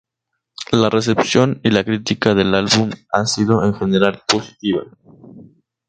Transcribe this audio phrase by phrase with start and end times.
[0.71, 4.81] La recepción y la crítica del álbum ha sido en general positiva.